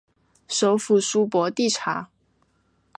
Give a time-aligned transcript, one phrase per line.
[0.47, 2.09] 首府苏博蒂察。